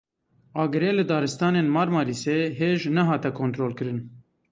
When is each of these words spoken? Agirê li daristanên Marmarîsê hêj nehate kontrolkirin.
Agirê 0.61 0.91
li 0.95 1.03
daristanên 1.11 1.67
Marmarîsê 1.75 2.37
hêj 2.59 2.79
nehate 2.97 3.31
kontrolkirin. 3.39 3.99